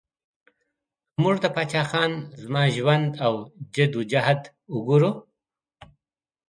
که 1.13 1.17
موږ 1.23 1.35
د 1.41 1.45
پاچا 1.55 1.83
خان 1.89 2.11
زما 2.41 2.63
ژوند 2.75 3.09
او 3.25 3.33
جد 3.75 3.91
او 3.97 4.01
جهد 4.11 4.41
وګورو 4.75 5.11